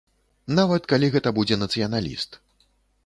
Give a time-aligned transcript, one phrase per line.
[0.59, 2.43] Нават калі гэта будзе нацыяналіст.